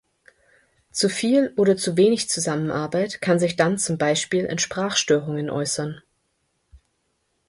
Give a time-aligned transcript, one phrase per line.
[0.89, 6.01] Zu viel oder zu wenig Zusammenarbeit kann sich dann zum Beispiel in Sprachstörungen äußern.